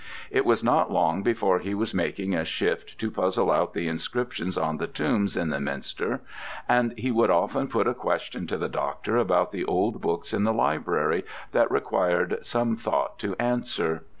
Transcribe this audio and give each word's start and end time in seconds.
It 0.31 0.45
was 0.47 0.63
not 0.63 0.91
long 0.91 1.21
before 1.21 1.59
he 1.59 1.75
was 1.75 1.93
making 1.93 2.33
a 2.33 2.43
shift 2.43 2.97
to 2.97 3.11
puzzle 3.11 3.51
out 3.51 3.75
the 3.75 3.87
inscriptions 3.87 4.57
on 4.57 4.77
the 4.77 4.87
tombs 4.87 5.37
in 5.37 5.49
the 5.49 5.59
minster, 5.59 6.21
and 6.67 6.97
he 6.97 7.11
would 7.11 7.29
often 7.29 7.67
put 7.67 7.85
a 7.85 7.93
question 7.93 8.47
to 8.47 8.57
the 8.57 8.67
doctor 8.67 9.17
about 9.17 9.51
the 9.51 9.63
old 9.63 10.01
books 10.01 10.33
in 10.33 10.43
the 10.43 10.53
library 10.53 11.23
that 11.51 11.69
required 11.69 12.39
some 12.41 12.75
thought 12.75 13.19
to 13.19 13.35
answer. 13.39 14.01